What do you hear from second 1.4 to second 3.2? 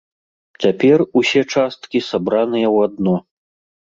часткі сабраныя ў адно.